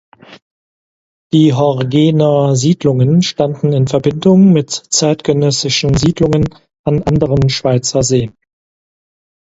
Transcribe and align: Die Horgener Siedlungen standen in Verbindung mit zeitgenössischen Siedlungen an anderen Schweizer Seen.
Die 1.31 1.53
Horgener 1.53 2.55
Siedlungen 2.55 3.21
standen 3.21 3.71
in 3.71 3.85
Verbindung 3.87 4.51
mit 4.51 4.71
zeitgenössischen 4.71 5.95
Siedlungen 5.95 6.45
an 6.83 7.03
anderen 7.03 7.51
Schweizer 7.51 8.01
Seen. 8.01 8.35